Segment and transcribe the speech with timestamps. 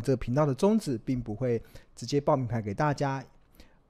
[0.00, 1.62] 这个频道的宗旨，并不会
[1.94, 3.24] 直接报名牌给大家，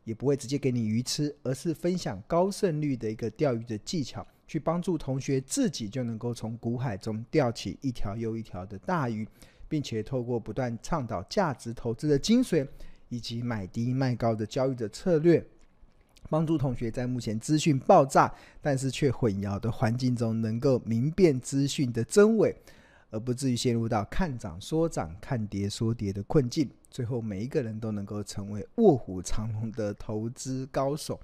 [0.04, 9.26] 也不会直接给你鱼吃，而是分享高胜率的一个钓鱼的技巧，去帮助同学自己就能够从股海中钓起一条又一条的大鱼，
[9.68, 12.66] 并且透过不断倡导价值投资的精髓，
[13.08, 15.46] 以及买低卖高的交易的策略。
[16.28, 22.54] 帮助同学在目前资讯爆炸，但是却混淆的环境中，能够明辨资讯的真伪，
[23.10, 26.70] 而不至于陷入到看涨说涨、看跌说跌的困境。
[26.90, 31.20] 最后，每一个人都能够成为卧虎藏龙的投资高手。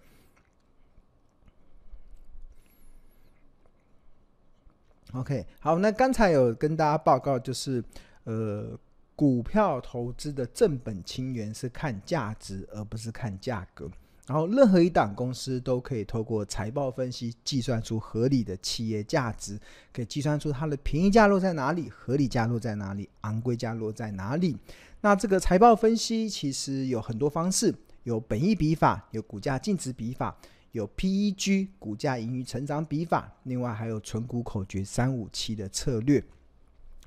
[5.12, 7.82] OK，好，那刚才有跟大家报告，就是
[8.24, 8.78] 呃，
[9.14, 13.90] 股票投资的正本清源是看价值，而不是看价格。
[14.26, 19.56] 然后，任何一档公司都可以透过财报分析计算出合理的企业价值，
[19.92, 24.56] 可以计算出它的便宜价落在哪里，合理价落在哪里，昂贵价落在哪里。
[25.00, 30.36] 那这个财报分析其实有很多方式，有本益比法，有股价净值比法，
[30.72, 36.20] 有 PEG 股价盈余成长比法，另外还有存股口诀三五七的策略。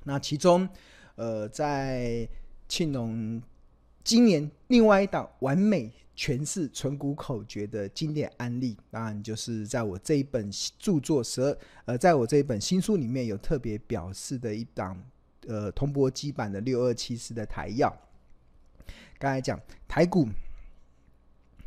[0.04, 0.66] 那其中，
[1.16, 2.26] 呃，在
[2.66, 3.42] 庆农
[4.02, 5.92] 今年另外一档完美。
[6.16, 15.02] 诠释存股口诀的经典案例，当然就是在我这一本著作十二，呃，在我这一本新书里面有特别表示的一档，
[15.46, 17.90] 呃，铜箔基板的六二七四的台燿。
[19.18, 20.28] 刚才讲台股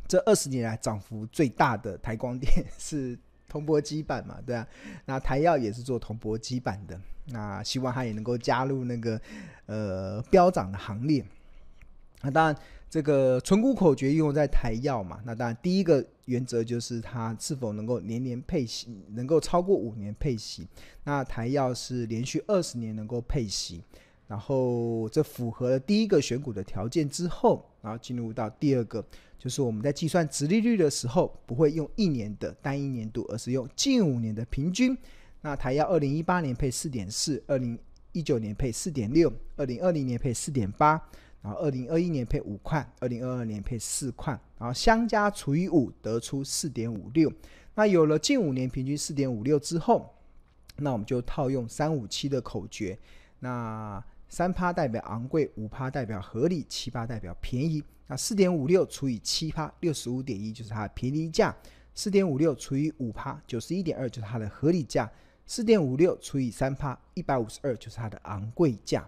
[0.07, 4.67] 这二十年来涨幅最大的台光电是铜箔基板嘛，对啊，
[5.05, 9.19] 那台燿也是做铜箔基板的，那希望它也能够加入那个
[9.65, 11.25] 呃飙涨的行列。
[12.21, 12.55] 那当然。
[12.93, 20.67] 这个存股口诀用在台药嘛，那当然第一个原则就是它是否能够年年配息，能够超过五年配息。
[21.03, 23.81] 那台药是连续二十年能够配息，
[24.27, 29.03] 然后这符合了第一个选股的条件之后，然后进入到第二个，
[29.39, 34.95] 就是我们在计算殖利率的时候，不会用一年的单一年度，而是用近五年的平均。
[35.41, 37.75] 那台药二零一八年配四点四，二零
[38.11, 41.03] 一九年配四点六，二零二零年配四点八。
[41.43, 47.29] 然后，二零二一年配五块，二零二二年配四块，然后相加除以五，得出四点五六。
[47.75, 50.15] 那有了近五年平均四点五六之后，
[50.77, 52.97] 那我们就套用三五七的口诀。
[53.39, 57.83] 那三趴代表昂贵，五趴代表合理，七趴代表便宜。
[58.07, 61.53] 那四点五六除以七趴，六十五点一就是它的便宜价；
[61.93, 65.05] 四点五六除以五趴，九十一点二就是它的合理价；
[65.45, 69.05] 四点五六除以三趴，一百五十二就是它的昂贵价。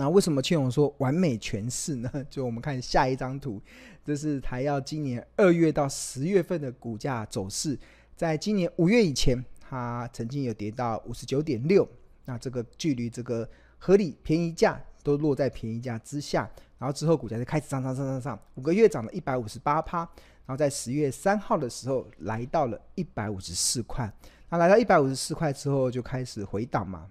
[0.00, 2.10] 那为什么庆荣说完美诠释呢？
[2.30, 3.60] 就我们看下一张图，
[4.02, 7.78] 这是台燿今年二月到十月份的股价走势。
[8.16, 11.86] 在今年五月以前，它曾经有跌到五十九点六，
[12.24, 13.46] 那这个距离这个
[13.76, 16.50] 合理便宜价都落在便宜价之下。
[16.78, 19.98] 然后之后股价就开始上上上上上，五个月涨了一百五十八趴。
[19.98, 24.10] 然后在十月三号的时候来到了一百五十四块。
[24.48, 27.06] 那来到一百五十四块之后就开始回档嘛，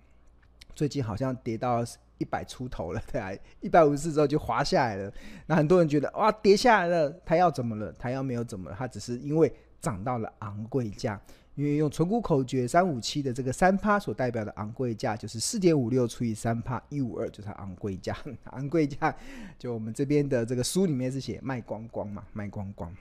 [0.74, 1.86] 最近好像跌到。
[2.20, 5.12] 一百出头了， 对啊，一百五十四之后就滑下来了。
[5.48, 7.92] 那很多人觉得哇，跌下来了，台燿怎么了？
[7.94, 11.20] 台燿没有怎么了，它只是因为涨到了昂贵价。
[11.56, 18.16] 因为用存股口诀三五七的这个三趴所代表的昂贵价，就是四点五六除以三趴一五二，就是昂贵价。
[18.52, 19.14] 昂贵价
[19.58, 22.96] 就我们这边的这个书里面是写卖光光嘛，卖光光。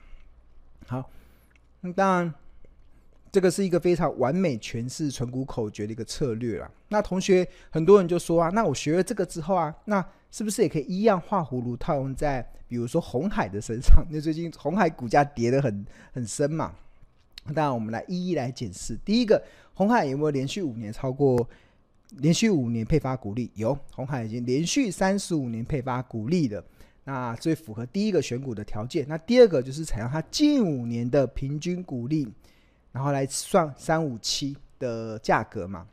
[0.87, 1.09] 好，
[1.79, 2.33] 那当然。
[3.31, 6.71] 这个是一个非常完美诠释存股口诀的一个策略了。
[6.87, 14.05] 那同学很多人就说啊，那我学了这个之后啊，那是不是也可以一样画葫芦套用在比如说红海的身上？
[14.09, 16.73] 那最近红海股价跌得很很深嘛。
[17.53, 18.97] 当然，我们来一一来检视。
[19.03, 19.41] 第一个，
[19.73, 21.47] 红海有没有连续五年超过
[22.17, 23.49] 连续五年配发股利？
[23.55, 26.63] 有，红海已经连续三十五年配发股利了。
[27.05, 29.05] 那最符合第一个选股的条件。
[29.07, 32.27] 那第二个就是采用它近五年的平均股利。
[32.91, 35.87] 然后来算三五七的价格嘛，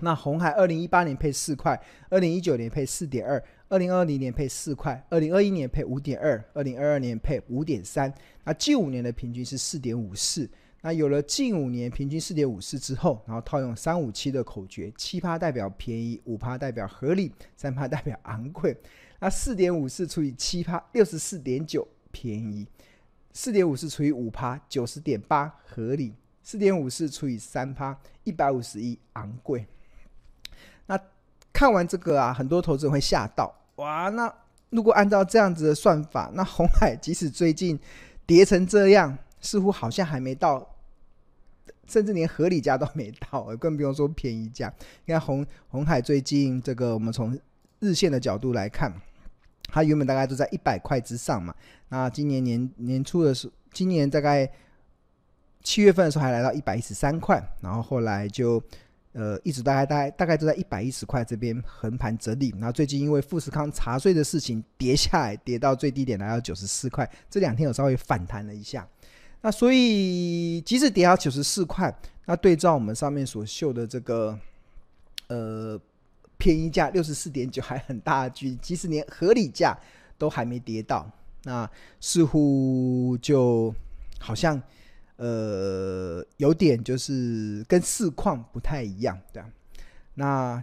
[0.00, 1.80] 那红海二零一八年配四块，
[2.10, 8.12] 二零一九年配四点二，二零二零年配四块，二零二一年配五点二，二零二二年配五点三，
[8.44, 10.48] 那近五年的平均是四点五四。
[10.84, 18.76] 那有了近五年平均四点五四之后，然后套用三五七的口诀，七趴代表便宜，五趴代表合理，三趴代表昂贵。
[19.20, 22.66] 那四点五四除以七趴，六十四点九便宜；
[23.32, 26.12] 四点五四除以五趴，九十点八合理。
[26.42, 29.66] 四点五四除以三趴，一百五十一昂贵。
[30.86, 30.98] 那
[31.52, 34.08] 看完这个啊，很多投资人会吓到哇！
[34.08, 34.32] 那
[34.70, 37.78] 如果按照这样子的算法，那红海即使最近
[38.26, 40.74] 跌成这样，似乎好像还没到，
[41.86, 44.72] 甚至连合理价都没到，更不用说便宜价。
[45.04, 47.38] 你看红红海最近这个，我们从
[47.80, 48.92] 日线的角度来看，
[49.68, 51.54] 它原本大概都在一百块之上嘛。
[51.88, 54.50] 那今年年年初的时候，今年大概
[55.62, 58.62] 七月份的时候还来到一百一十三块，然后后来就
[59.12, 62.50] 呃一直大概大概大概都在一百一十块这边横盘整理。
[62.58, 68.86] 然后最近因为富士康查税的事情跌下来，跌到最低点来到九十四块，这两天有稍微反弹了一下。
[69.40, 71.92] 那所以即使跌到九十四块，
[72.26, 74.38] 那对照我们上面所秀的这个
[75.26, 75.80] 呃
[76.38, 79.76] 便宜价六十四点九还很大距离，其实连合理价
[80.16, 81.10] 都还没跌到，
[81.42, 81.68] 那
[82.00, 83.74] 似乎就
[84.20, 84.60] 好像
[85.24, 89.42] 呃有点就是跟市况不太一样，对。
[90.14, 90.62] 那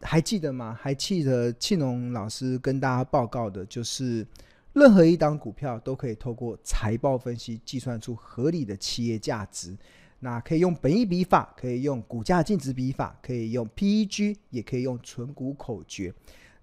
[0.00, 0.76] 还记得吗？
[0.80, 4.26] 还记得庆隆老师跟大家报告的就是。
[4.74, 9.76] 任何一档股票都可以透过财报分析计算出合理的企业价值。
[10.18, 16.10] 那可以用本益比法，可以用股价净值比法，可以用 PEG，也可以用存股口诀。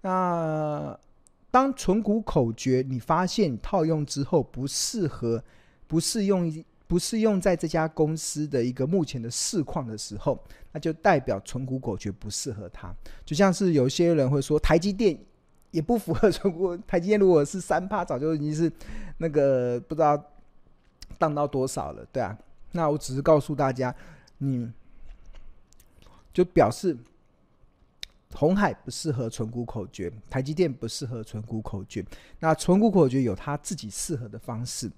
[0.00, 0.98] 那
[1.52, 5.44] 当存股口诀你发现套用之后不适合，
[5.86, 6.52] 不适用，
[6.90, 10.36] 不适用在这家公司的一个目前的市况的时候，
[10.72, 12.92] 那就代表存股口诀不适合它。
[13.24, 15.16] 就像是有些人会说台积电。
[15.70, 18.68] 也不符合纯股台积电，如果是三趴，早就已经是
[19.18, 20.20] 那个不知道
[21.16, 22.36] 荡到多少了，对啊。
[22.72, 23.94] 那我只是告诉大家，
[24.38, 24.68] 你
[26.34, 26.96] 就表示
[28.34, 32.04] 红海不适合存股口诀，台积电不适合存股口诀。
[32.40, 34.90] 那存股口诀有它自己适合的方式，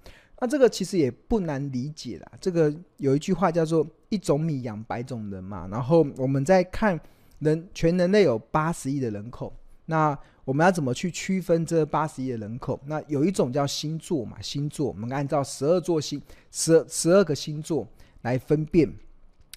[0.42, 2.32] 那这个其实也不难理解啦。
[2.40, 5.68] 这个有一句话叫做“一种米养百种人”嘛。
[5.70, 6.98] 然后我们在看
[7.38, 9.54] 人，全人类有八十亿的人口，
[9.86, 12.80] 那我们要怎么去区分这八十亿的人口？
[12.86, 17.86] 那有一种叫星座嘛，星座我们按照十二座星，十十二个星座
[18.22, 18.92] 来分辨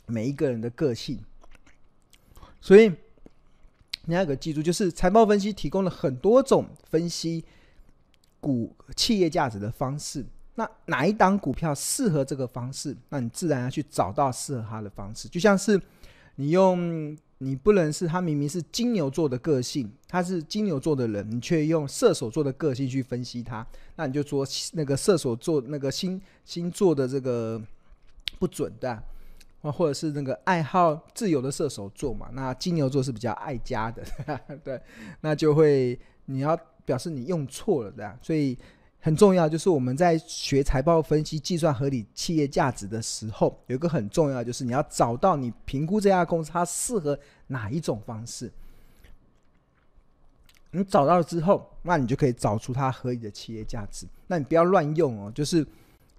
[0.05, 1.19] 每一个人的个性。
[2.61, 2.91] 所以
[4.03, 7.43] 你要给记住，就是财报分析提供了很多种分析
[8.39, 10.23] 股企业价值的方式。
[10.55, 12.95] 那哪一档股票适合这个方式？
[13.09, 15.27] 那你自然要去找到适合它的方式。
[15.27, 15.79] 就像是
[16.35, 17.17] 你用。
[17.39, 23.63] 你不能是他明明是金牛座的个性，他是金牛座的人，你却用射手座的个性去分析他，
[23.97, 27.61] 那你就说那个射手座那个星星座的这个
[28.39, 29.03] 不准的，
[29.63, 34.01] 或者是那个爱好自由的射手座嘛，那金牛座是比较爱家的，
[34.63, 34.81] 对，
[35.19, 38.57] 那就会你要表示你用错了的，所以。
[39.05, 47.15] 很重要，就是我们在学财报分析、计算合理企业价值的时候，有一个很重要，就是你要找到你评估这家公司它适合
[47.45, 48.51] 哪一种方式。
[50.71, 54.07] 你找到了之后，那你就可以找出它合理的企业价值。
[54.25, 55.63] 那你不要乱用哦，就是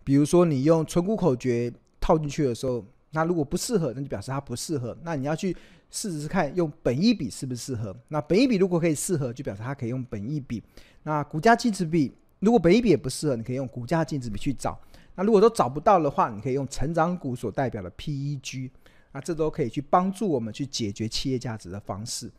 [0.04, 4.96] 比如说你用存股口诀套进去的时候，那如果不适合，那就表示它不适合。
[5.02, 5.56] 那你要去
[5.90, 7.92] 试试看用本一比适不适合。
[8.06, 10.62] 那本一比如果可以适合，就表示它可以用本一比。
[11.02, 12.12] 那股价净值比。
[12.40, 14.78] 如果本益比也不适合，你可以用股价净值比去找。
[15.14, 18.70] 那如果都找不到的话，你可以用成长股所代表的 PEG。
[19.12, 22.30] 那这都可以去帮助我们去解决企业价值的方式。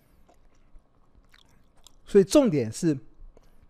[2.06, 2.96] 所以重点是，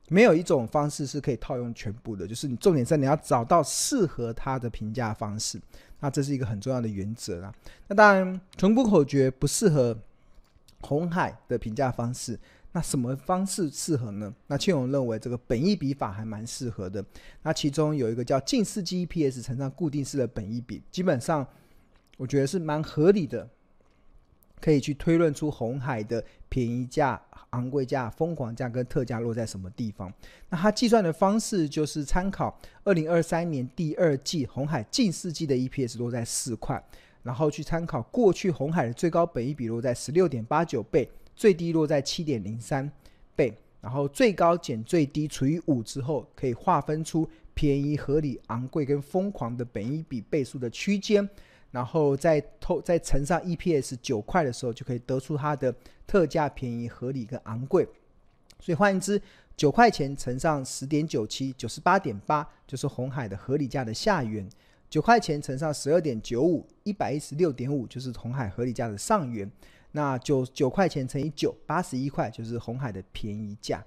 [0.10, 5.58] 没有一种方式是可以套用全部的，就是你重点在你要找到适合它的评价方式。
[6.02, 7.54] 那这是一个很重要的原则啦。
[7.88, 9.98] 那当然，存股口诀不适合
[10.82, 12.38] 红海的评价方式。
[12.74, 14.32] 那什么方式适合呢？
[14.46, 17.04] 那庆荣认为这个本益比法还蛮适合的。
[17.42, 21.48] 那其中有一个叫近似计 EPS 乘上固定式的本益比，基本上
[22.18, 23.50] 我觉得是蛮合理的，
[24.62, 27.20] 可以去推论出红海的便宜价、
[27.52, 30.14] 昂贵价、疯狂价跟特价落在什么地方。
[30.50, 36.84] 那它计算的方式就是参考二零二三年第二季红海近似计的 EPS 落在四块，
[37.24, 41.10] 然后去参考过去红海的最高本益比落在十六点八九倍。
[41.38, 42.92] 最低落在七点零三
[43.36, 51.30] 倍，然后最高减最低除以五之后，可以划分出便宜、合理、昂贵跟疯狂的本一比倍数的区间，
[51.70, 55.74] 然后再透再乘上 EPS 九块的时候，就可以得出它的
[56.08, 57.88] 特价、便宜、合理跟昂贵。
[58.60, 59.22] 所以换言之，
[59.56, 64.44] 九块钱乘上十点九七，九十八点八，就是红海的合理价的下缘；
[64.90, 69.50] 九块钱乘上十二点九五，一百一十六点五，就是红海合理价的上缘。
[69.98, 73.84] 那九九块钱乘以九，八十一块就是红海的便宜价。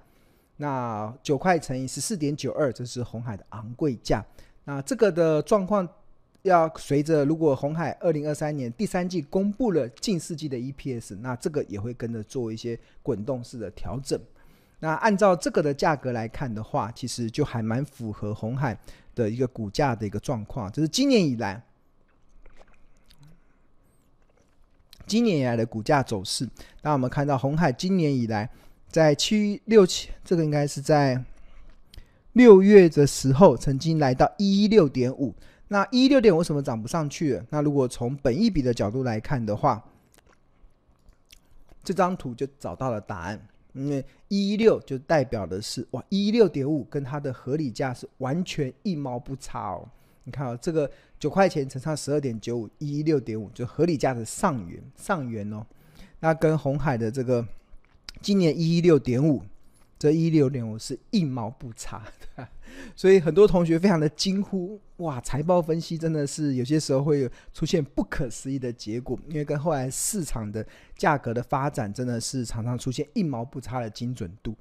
[0.57, 4.21] 那九块乘以十四点九二，这是红海的昂贵价。
[4.64, 5.88] 那这个的状况
[6.43, 14.21] 要随着，如果红海二零二三年第三季公布了近四季的 EPS，那这个也会跟着做一些滚动式的调整。
[14.81, 18.76] 那按照这个的价格来看的话，其实就还蛮符合红海
[19.14, 21.62] 的一个股价的一个状况，就是今年以来。
[25.11, 26.49] 今年以来的股价走势，
[26.83, 28.49] 那我们看到鸿海今年以来
[28.88, 31.21] 在七六七，这个应该是在
[32.35, 35.35] 六月的时候，曾经来到一一六点五。
[35.67, 37.45] 那一一六点为什么涨不上去了？
[37.50, 39.85] 那如果从本益比的角度来看的话，
[41.83, 43.40] 这张图就找到了答案。
[43.73, 49.88] 因为一一六就代表的是哇，一一六点五跟它的合理价是完全一毛不差哦。
[50.23, 50.88] 你看啊、哦，这个
[51.21, 55.65] 九块钱乘上十二点九五，一一六点五就合理价的上缘上缘哦。
[56.19, 57.47] 那跟红海的这个
[58.21, 59.41] 今年一一六点五。
[59.99, 62.03] 这一六点五是一毛不差，
[62.97, 74.57] 所以很多同学非常的惊呼：哇，财报分析真的是有些时候会出现不可思议的结果，因为跟后来市场的价格的发展真的是常常出现一毛不差的精准度。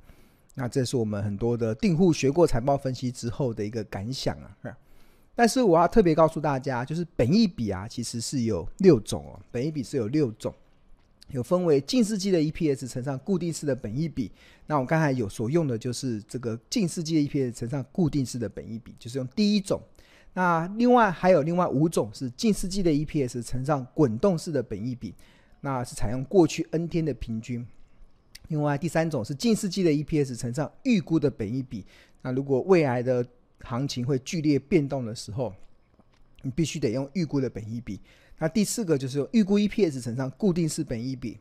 [0.55, 4.77] 那这是我们很多的订户学过财报分析之后的一个感想啊。
[5.39, 10.53] 但是我要特别告诉大家，就是本益比啊，其实是有六种哦，本益比是有六种。
[11.29, 14.29] 有分为近世纪的 EPS 乘上固定式的本益比，
[14.67, 19.81] 那我刚才有所用的就是这个近世纪的 EPS 乘上固定式的本益比，就是用第一种。
[20.33, 25.13] 那另外还有另外五种是近世纪的 EPS 乘上滚动式的本益比，
[25.61, 27.65] 那是采用过去 N 天的平均。
[28.49, 31.85] 另外第三种是近世纪的 EPS 乘上预估的本益比，
[32.23, 33.25] 那如果未来的
[33.61, 35.53] 行情会剧烈变动的时候，
[36.41, 37.99] 你必须得用预估的本益比。
[38.37, 41.37] 那第四个就是用预估 EPS 乘上固定式本益比，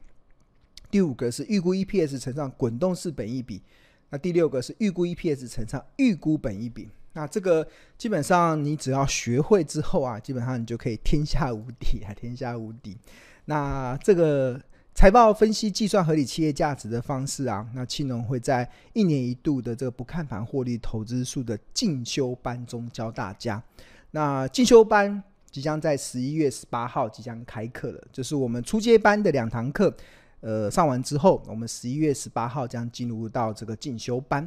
[0.91, 3.63] 第五个是预估 EPS 乘上滚动式本益比，
[4.11, 6.89] 那第六个是预估 EPS 乘上预估本益比。
[7.13, 12.97] 那这个基本上你只要学会之后啊，基本上你就可以天下无敌啊，天下无敌。
[13.45, 14.61] 那这个
[14.99, 23.63] 财报分析计算合理企业价值的方式啊，那庆农会在一年一度的这个不看盘获利投资数的进修班中教大家。
[24.11, 25.23] 那进修班。
[25.51, 29.93] 即将在十一月十八号即将开课了，就是我们初阶班的两堂课，
[30.41, 34.47] 呃，上完之后，我们十一月十八号将进入到这个进修班。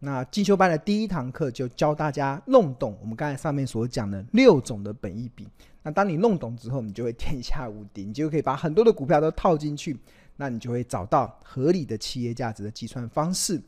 [0.00, 5.46] 那进修班的第一堂课就教大家弄懂我们刚才上面所讲的六种的本益比。
[5.82, 9.98] 那当你弄懂之后，你就会天下无敌，你就可以把很多的股票都套进去，
[10.36, 13.60] 那你就会找到合理的企业价值的计算方式。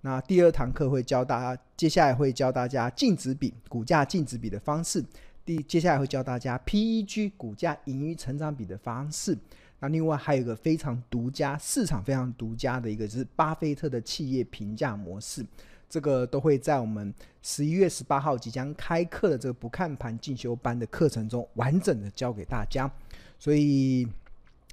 [0.00, 5.04] 那第二堂课会教大家，接下来会教大家净值比、股价净值比的方式。
[5.44, 9.36] 第接下来会教大家 PEG 股价盈余成长比的方式。
[9.80, 15.44] 那另外还有一个非常独家、市场非常独家的一个，就是巴菲特的企业评价模式。
[15.88, 22.90] 这个都会在我们十一月十八号即将开课的这个不看盘进修班的课程中完整的教给大家。
[23.38, 24.06] 所以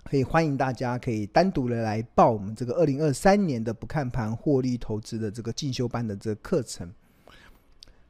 [0.04, 6.92] 可以欢迎大家可以单独的来报我们这个二零二三年的不看盘获利投资的这个进修班的这个课程。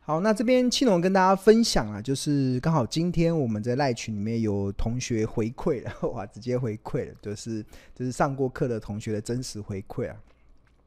[0.08, 10.16] 好，那这边庆龙跟大家分享啊，就是刚好今天我们在赖群里面有同学回馈了， 哇，直接回馈了，就是就是上过课的同学的真实回馈啊。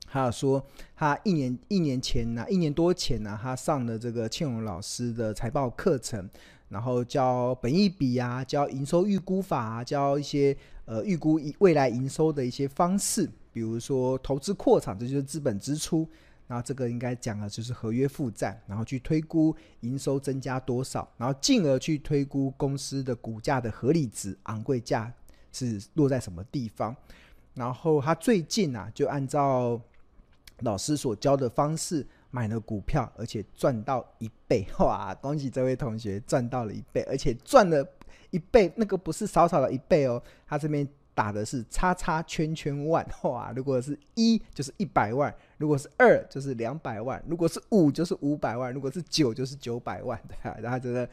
[0.07, 6.31] 他说他一年一年前呢、一年多前呢、他上了这个庆龙老师的财报课程，
[6.69, 16.09] 然后教本益比啊，教营收预估法啊，教一些呃预估未来营收的一些方式，比如说投资扩产，这就是资本支出。
[16.49, 25.13] 然后这个应该讲的就是合约负债，然后去推估营收增加多少，然后进而去推估公司的股价的合理值、昂贵价
[25.53, 26.97] 是落在什么地方。
[27.55, 29.81] 然后他最近啊，就按照
[30.61, 35.15] 老师所教的方式买了股票，而且赚到一倍， 哇！
[35.17, 37.87] 恭喜这位同学赚到了一倍，而且赚了
[38.31, 40.89] 一倍，那个不是少少的一倍哦，他这边。
[41.19, 43.53] 打的是叉叉圈圈万， 哇！
[43.57, 51.09] 如果是一就是一百万，如果是二就是两百万，如果是五就是五百万，如果是九就是九百万， 对啊，然后真的，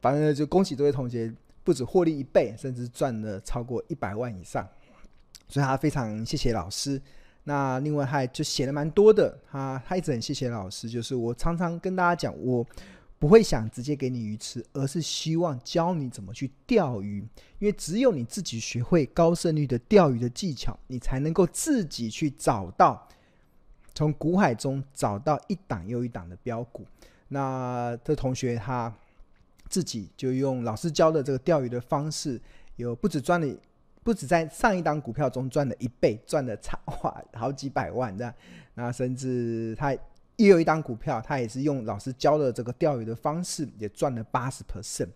[0.00, 1.32] 反正就恭喜这位同学，
[1.62, 4.66] 不止获利一倍，甚至赚了超过一百万以上，
[5.46, 7.00] 所以他非常谢谢老师。
[7.44, 12.66] 那另外还就写了蛮多的，他他一直很谢谢老师，就是我常常跟大家讲我。
[13.20, 17.18] 不会想直接给你鱼吃，而是希望教你怎么去钓鱼。
[17.58, 23.06] 因为只有你自己学会高胜率的钓鱼的技巧，你才能够自己去找到，
[23.94, 26.86] 从股海中找到一档又一档的标股。
[27.28, 28.90] 那这同学他
[29.68, 32.40] 自己就用老师教的这个钓鱼的方式，
[32.76, 33.56] 有不止赚了，
[34.02, 38.32] 不止在上一档股票中赚了一倍，赚了差哇好几百万这样。
[38.72, 39.94] 那甚至他。
[40.40, 45.08] 也有一档股票，他也是用老师教的这个钓鱼的方式，也赚了八十 percent。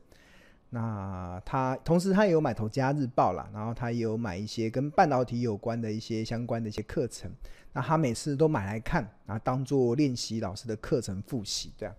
[0.69, 7.31] 那他同时他也有买《投家日报》啦，然后他也有买一些跟半导体有关的一些相关的一些课程。
[7.73, 11.95] 那他每次都买来看，然后当做练习老师的课程复习，这样。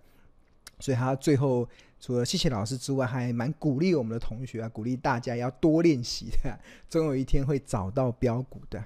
[0.78, 1.68] 所以他最后
[1.98, 6.56] 除了谢谢老师之外，还蛮鼓励我们的同学啊，鼓励大家要多练习的，
[6.88, 8.84] 总有一天会找到标股的。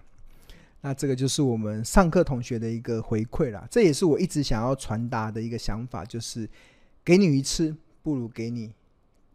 [0.82, 6.49] 那这个就是我们上课同学的一个回馈啦，这也是我一直想要传达的一个想法，就是
[7.04, 8.72] 给你鱼吃，不如给你，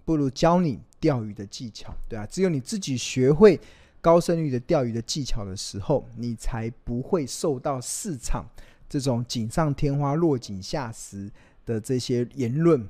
[0.04, 3.60] 不如教你钓鱼的技巧，对啊，只有你自己学会
[4.02, 8.44] 高胜率的钓鱼的技巧的时候，你才不会受到市场
[8.90, 11.30] 这种锦上添花、落井下石
[11.64, 12.88] 的这些言论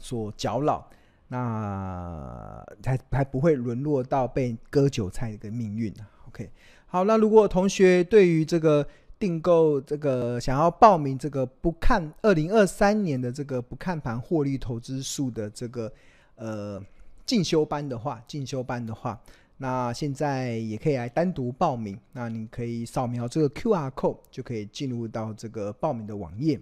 [0.00, 0.88] 所搅扰，
[1.28, 6.50] 那才还不会沦落到被割韭菜的一个命运啊 OK。
[6.86, 8.86] 好，那如果同学对于这个
[9.18, 15.92] 订购这个想要报名这个不看二零二三年的这个不看盘获利投资术的这个
[16.36, 16.80] 呃
[17.24, 19.20] 进修班的话，进修班的话，
[19.56, 21.98] 那现在也可以来单独报名。
[22.12, 26.58] 那你可以扫描这个 QR code 就可以进入到这个报名的网页。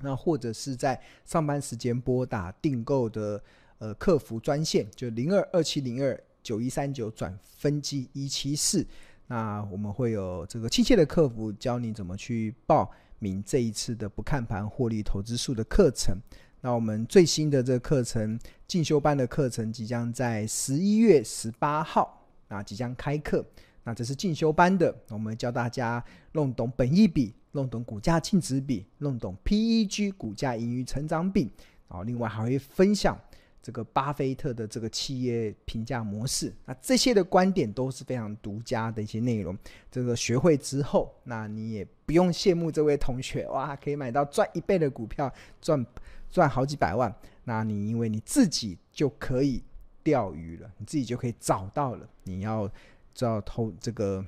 [0.00, 3.40] 那或者是在上班时间拨打订购的
[3.78, 8.84] 呃客服专线，就零二二七零二九一三九转分机一七四。
[9.26, 16.16] 那我们会有这个亲切的客服教你怎么去报名这一次的不看盘获利投资术的课程。
[16.60, 23.44] 那我们最新的这个课程进修班的课程即将在十一月十八号啊即将开课。
[23.82, 26.02] 那这是进修班的，我们教大家
[26.32, 31.50] 弄懂本益比，弄懂股价净值比，弄懂 PEG 股价盈余成长比。
[31.86, 33.18] 然后另外还会分享。
[33.64, 39.56] 这个巴菲特的这个企业评价模式，那这些的观点都是非常独家的一些内容。
[39.90, 45.86] 这个学会之后，那你也不用羡慕这位同学哇，可以买到赚一倍的股票，赚
[46.30, 47.10] 赚好几百万。
[47.44, 49.62] 那你因为你自己就可以
[50.02, 52.68] 钓鱼了，你自己就可以找到了你要
[53.14, 54.22] 知道投这个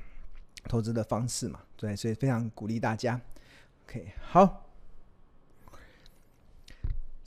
[0.64, 1.60] 投资的方式嘛？
[1.76, 3.20] 对，所以非常鼓励大家。
[3.84, 4.65] OK，好。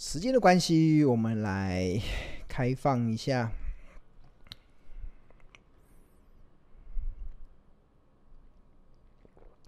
[0.02, 2.02] 时间的关系，我们来
[2.48, 3.52] 开放一下，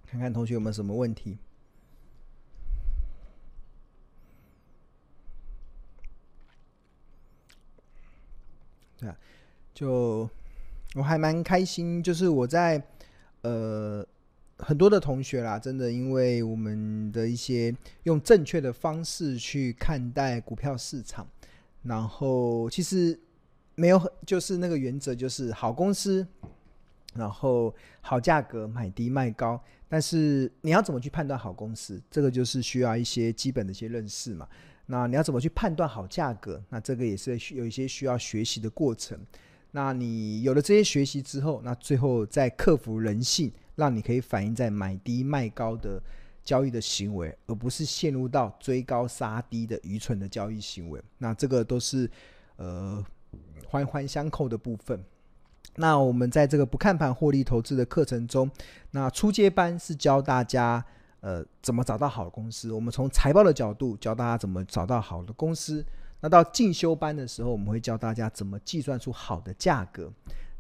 [0.06, 1.38] 看看同学有没有什么问题。
[8.98, 9.18] 对啊，
[9.74, 10.30] 就
[10.96, 12.82] 我还蛮开心，就是我在
[13.42, 14.08] 呃。
[14.62, 21.28] 很多的同学啦，真的因为我们的一些用正确的方式去看待股票市场，
[21.84, 23.20] 然后其实
[23.76, 26.26] 没有，就是那个原则就是好公司，
[27.16, 29.60] 然后好价格买低卖高。
[29.90, 32.02] 但是你要怎么去判断好公司？
[32.10, 34.48] 这个就是需要一些基本的一些认识嘛。
[34.86, 36.64] 那你要怎么去判断好价格？
[36.70, 39.20] 那这个也是有一些需要学习的过程。
[39.72, 43.52] 那你有了这些学习之后，那最后再克服人性。
[43.76, 46.02] 让你可以反映在买低卖高的
[46.44, 51.02] 交易的行为，而不是陷入到追高杀低的愚蠢的交易行为。
[51.20, 52.10] 那这个都是
[52.58, 53.04] 呃
[53.68, 55.04] 环环相扣的部分。
[55.76, 58.50] 那我们在这个不看盘获利投资的课程中，
[58.92, 60.84] 那初阶班是教大家
[61.22, 62.72] 呃怎么找到好的公司。
[62.72, 65.86] 我们从财报的角度教大家怎么找到好的公司。
[66.20, 70.12] 那到进修班的时候，我们会教大家怎么计算出好的价格。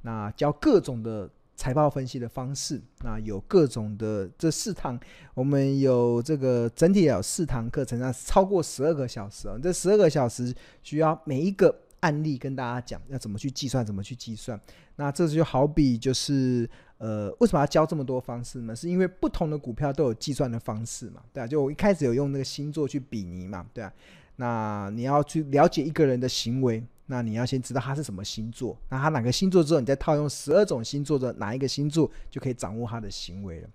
[0.03, 1.29] 那教各种的。
[1.55, 4.99] 财报分析的方式，那有各种的这四堂，
[5.35, 9.59] 我们有这个整体有四堂课程，那超过十二个小时哦。
[9.61, 14.59] 这十二个小时需要每一个案例跟大家讲，要怎么去计算，怎么去计算。
[14.95, 18.75] 那这就好比就是呃，为什么要教这么多方式呢？
[18.75, 21.45] 是因为不同的股票都有计算的方式嘛，对啊。
[21.45, 23.93] 就我一开始有用那个星座去比拟嘛，对啊。
[24.37, 26.83] 那你要去了解一个人的行为。
[27.11, 33.67] 那你要先知道他是什么星座，那他哪个星座之后，你再套用十二种星座的哪一个星座，就可以掌握他的行为了。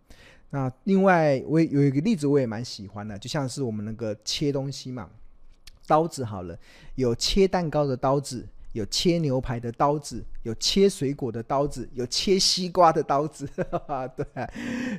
[0.49, 5.11] 那另外，我有一个例子，我也蛮喜欢的，就像是我们那个切东西嘛，
[5.87, 6.59] 刀子好了，
[6.94, 13.46] 有切蛋糕的刀子，有切牛排的刀子，有切水果的刀子，有切西瓜的刀子。
[14.16, 14.27] 对，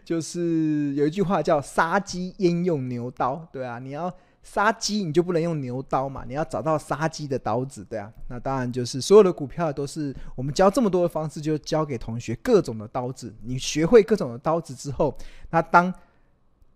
[0.05, 4.13] 就是有一句话叫“杀鸡焉用牛刀”，对啊，你要。
[4.49, 6.23] 杀鸡你就不能用牛刀嘛？
[6.25, 8.09] 你要找到杀鸡的刀子，对啊。
[8.29, 13.35] 那当然就是所有的股票都是我们教这么多的方式，就教给同学各种的刀子。
[13.43, 15.15] 你学会各种的刀子之后，
[15.49, 15.93] 那当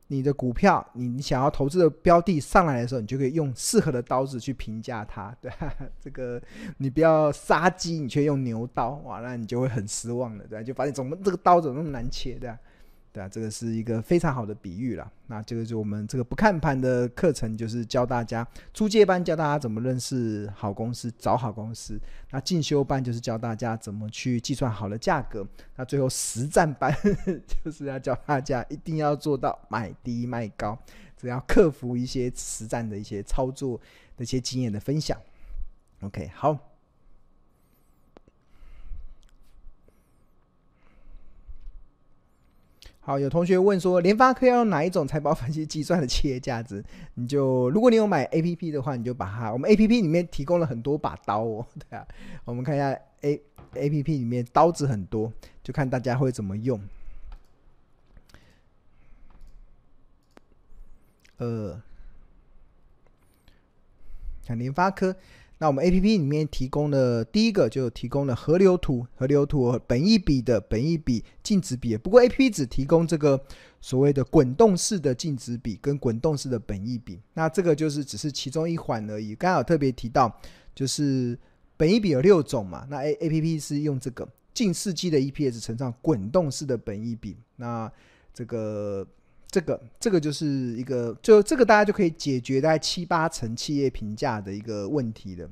[0.08, 5.74] 你的股票你你想要投资的标的上来的时候，你就可以用适合的刀子去评价它， 对啊。
[6.02, 6.40] 这个
[6.78, 12.60] 你不要杀鸡，你却用牛刀，哇，那你就会很失望的，对啊，就发现怎么这个刀怎么那么难切，对啊。
[13.14, 15.12] 对啊，这个是一个非常好的比喻了。
[15.28, 22.00] 那这个就我们这个不看盘的课程，就是教大家初阶班教大家怎么认识好公司、找好公司。
[22.32, 25.46] 那进修班就是教大家怎么去计算好的价格。
[25.76, 30.78] 那最后实战班呵 呵就是要教大家一定要做到买低卖高，
[31.18, 33.78] 只要克服一些实战的一些操作
[34.16, 35.20] 的一些经验的分享。
[36.00, 36.71] OK，好。
[43.04, 46.84] 好，有同学问说，联发科要用哪一种财报分析计算的企业价值？
[47.16, 52.08] 你就如果你有买 APP 的话，你就把它，我们 APP 里面提供了很多把刀哦， 对啊，
[52.46, 53.42] 我们看一下 A
[53.74, 55.34] APP 里面刀子很多，
[55.64, 56.80] 就看大家会怎么用。
[61.38, 61.82] 呃，
[64.46, 65.16] 看联发科。
[65.62, 71.96] 那我们 A P P 里面提供的第一个就提供了河流图，河流图本一笔的本一笔净值比。
[71.96, 73.40] 不过 A P P 只提供这个
[73.80, 77.20] 所谓的滚动式的净值比跟滚动式的本一比。
[77.36, 79.36] 那这个就是只是其中一环而已。
[79.36, 80.36] 刚好特别提到，
[80.74, 81.38] 就是
[81.78, 82.88] 本一笔有六种嘛。
[82.90, 87.38] 那 A A P P 是用这个近世纪的 E P S 乘上滚动式的本一笔。
[87.58, 87.92] 那
[88.34, 89.06] 这个
[89.52, 95.50] 这个这个就是一个，就这个大家就可以解决大概七八成企业评价的一个问题了。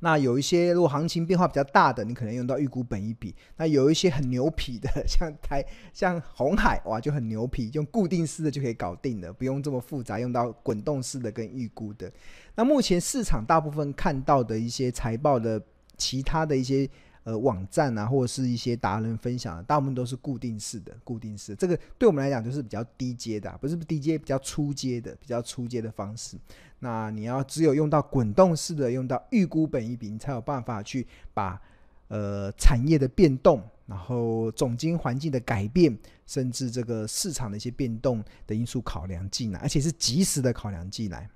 [0.00, 3.34] 那有一些如果行情变化比较大的，你可能用到预估本一比。
[3.56, 12.12] 那有一些很牛皮的， 像台像红海哇就很牛皮，用固定式的就可以搞定了，不用这么复杂，用到滚动式的跟预估的。
[12.54, 15.62] 那目前市场大部分看到的一些财报的
[15.96, 16.86] 其他的一些。
[17.22, 21.54] 呃，网站啊，或者是一些达人分享的，大部分都是固定式的，固定式。
[21.54, 26.38] 这个对我们来讲就是比较低阶的，不是低阶，比较初阶的，比较初阶的方式。
[26.78, 31.60] 那你要只有用到滚动式的，用到预估本一比，你才有办法去把
[32.08, 35.94] 呃产业的变动，然后总经环境的改变，
[36.26, 41.28] 甚至这个市场的一些变动的因素考量进来，而且是及时的考量进来。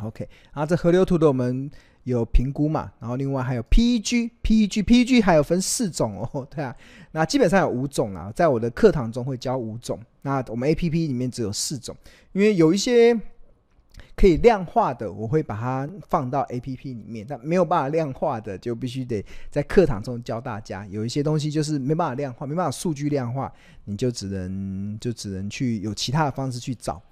[0.00, 1.70] OK，然后这河流图的我们。
[2.04, 6.74] 有评估嘛，然后另外还有 PEG，PEG，PEG 还有分四种哦， 对啊，
[7.12, 11.96] 那基本上有五种啊，在我的课堂中会教五种，那我们 APP 里面只有四种，
[12.32, 13.18] 因为有一些
[14.14, 20.86] 可以量化的，我会把它放到 APP 里面，但没有办法量化的，就必须得在课堂中教大家。
[20.88, 23.50] 有一些东西就是没办法量化，没办法数据量化，
[23.86, 27.02] 你就只能就只能去有其他的方式去找。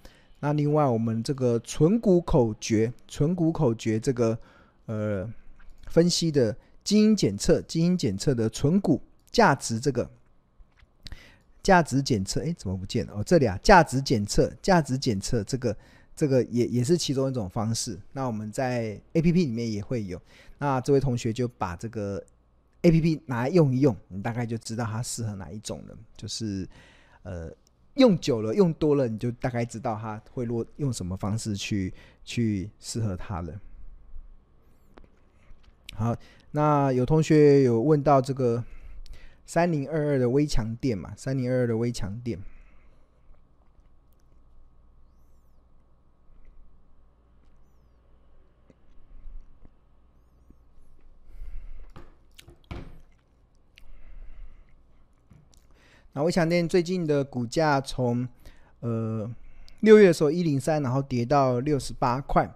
[0.41, 4.39] 那另外我们这个存股口诀，存股口诀这个。
[4.87, 5.33] 呃，
[5.87, 10.11] 分析的基因检测，基因检测的存股价值，这个
[11.63, 13.15] 价值检测，哎，怎么不见了？
[13.15, 15.77] 哦，这里啊，价值检测，价值检测，这个
[16.17, 17.99] 这个也也是其中一种方式。
[18.13, 20.21] 那我们在 APP 里面也会有。
[20.59, 22.23] 那这位同学就把这个
[22.83, 25.97] APP 拿来用一用，你大概就知道它适合哪一种了。
[26.17, 26.69] 就是
[27.23, 27.49] 呃，
[27.95, 33.61] 用久了，用多了，你就大概知道它会落用什么方式去去适合它了。
[35.95, 36.17] 好，
[36.53, 38.65] 那有同学有问到这个
[39.45, 41.13] 三零二二的微强电嘛？
[41.17, 42.39] 三零二二的微强电。
[56.15, 58.29] 那微强电最近的股价从
[58.81, 59.31] 呃
[59.81, 62.51] 六月的时候一零三，然后跌到六十八块。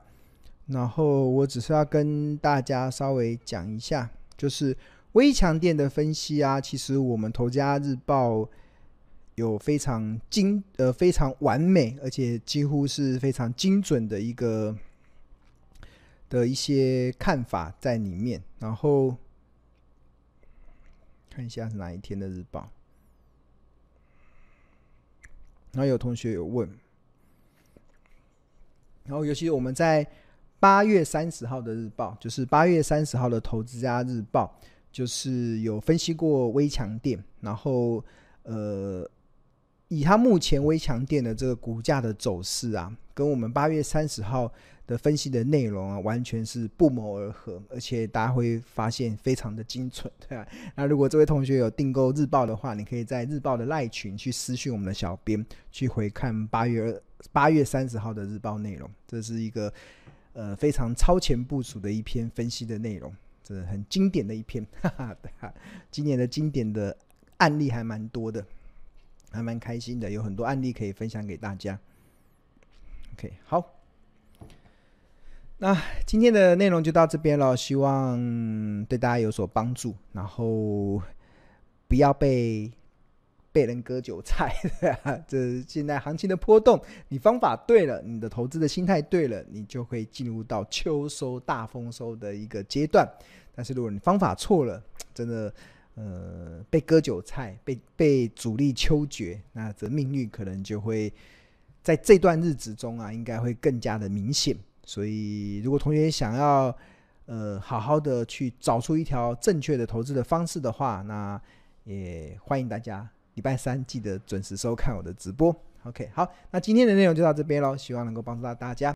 [0.66, 4.76] 然后我只是要跟大家稍微讲一下，就是
[5.12, 8.48] 微强电的分析啊，其实我们投家日报
[9.37, 14.76] 有非常精呃非常完美，而且几乎是非常精准的一个
[16.29, 18.42] 的一些看法在里面。
[18.59, 19.16] 然后
[21.31, 22.68] 看一下是哪一天的日报，
[25.70, 26.68] 然后有同学有问，
[29.05, 30.05] 然后尤其我们在。
[30.58, 34.58] 八月三十号的日报，就是八月三十号的投资家日报，
[34.90, 38.02] 就是有分析过微强电，然后
[38.42, 39.08] 呃，
[39.88, 44.50] 以他目前微强电的这个股价的走势啊，跟我们八月三十号
[44.86, 50.48] 的分析的内容啊，完全是不谋而合，而且大家会发现非常的精准， 对吧？
[50.74, 56.98] 那如果这位同学有订购日报的话，你可以在日报的赖群去私讯我们的小编，去回看八月
[57.30, 59.70] 八月三十号的日报内容，这是一个。
[60.38, 63.11] 呃，非常超前部署的一篇分析的内容，
[63.42, 65.55] 这很经典的一篇，哈哈，哈，
[65.90, 66.94] 今年的经典的
[67.38, 68.44] 案例还蛮多的，
[69.31, 71.81] 还蛮开心的，有很多案例可以分享给大家。
[73.14, 73.77] OK，好，
[75.57, 75.75] 那
[76.07, 81.01] 今天的内容就到这边了，希望对大家有所帮助，然后
[81.88, 82.70] 不要被。
[83.56, 84.54] 被人割韭菜，
[85.26, 93.10] 这现在行情的波动，你方法对了，你的投资的心态对了，你就会进入到秋收大丰收的一个阶段。
[93.54, 94.82] 但是如果你方法错了，
[95.14, 95.54] 真的
[95.94, 101.10] 呃被割韭菜，被被主力秋决，那这命运可能就会
[101.82, 104.54] 在这段日子中啊，应该会更加的明显。
[104.84, 106.76] 所以如果同学想要
[107.24, 111.40] 呃好好的去找出一条正确的投资的方式的话，那
[111.84, 113.08] 也欢迎大家。
[113.37, 115.55] 礼拜三记得准时收看我的直播。
[115.85, 118.92] OK，好，那今天的内容就到这边喽，希望能够帮助到大家。